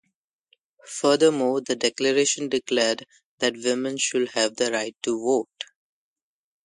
Furthermore, 0.87 1.61
the 1.61 1.75
Declaration 1.75 2.49
declared 2.49 3.05
that 3.37 3.53
women 3.63 3.97
should 3.99 4.29
have 4.31 4.55
the 4.55 4.71
right 4.71 4.95
to 5.03 5.11
vote. 5.11 5.63